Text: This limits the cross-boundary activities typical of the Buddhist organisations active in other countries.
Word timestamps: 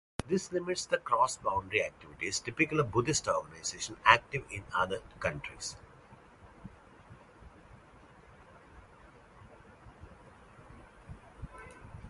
This 0.27 0.51
limits 0.51 0.87
the 0.87 0.97
cross-boundary 0.97 1.83
activities 1.85 2.39
typical 2.39 2.79
of 2.79 2.87
the 2.87 2.91
Buddhist 2.91 3.27
organisations 3.27 3.99
active 4.03 4.43
in 4.49 4.63
other 4.73 4.99
countries. 5.19 5.75